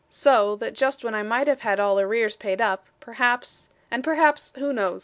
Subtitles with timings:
[0.09, 4.51] So, that just when I might have had all arrears paid up, perhaps, and perhaps
[4.55, 4.99] who knows?